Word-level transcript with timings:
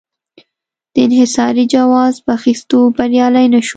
د 0.93 0.95
انحصاري 1.07 1.65
جواز 1.73 2.13
په 2.25 2.29
اخیستو 2.37 2.79
بریالی 2.95 3.45
نه 3.53 3.61
شو. 3.65 3.69